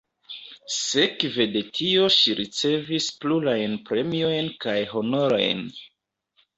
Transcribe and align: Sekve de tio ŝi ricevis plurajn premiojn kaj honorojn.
Sekve 0.75 1.45
de 1.57 1.61
tio 1.79 2.09
ŝi 2.17 2.35
ricevis 2.41 3.13
plurajn 3.21 3.79
premiojn 3.93 4.53
kaj 4.67 4.79
honorojn. 4.99 5.67